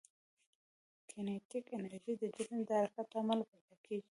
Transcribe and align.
کینیتیک 1.09 1.65
انرژي 1.77 2.13
د 2.21 2.23
جسم 2.35 2.57
د 2.67 2.69
حرکت 2.79 3.07
له 3.11 3.17
امله 3.21 3.43
پیدا 3.51 3.75
کېږي. 3.85 4.09